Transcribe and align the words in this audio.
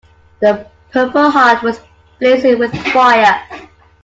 The 0.39 0.65
purple 0.89 1.29
heart 1.29 1.61
was 1.61 1.79
blazing 2.17 2.57
with 2.57 2.73
fire. 2.91 3.45